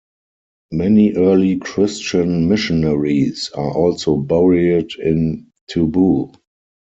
Many 0.71 1.13
early 1.13 1.57
Christian 1.57 2.49
missionaries 2.49 3.51
are 3.53 3.69
also 3.71 4.15
buried 4.17 4.95
in 4.99 5.51
Tubou. 5.69 6.33